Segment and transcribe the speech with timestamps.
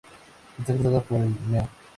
[0.57, 1.67] Está cruzada por el Meu.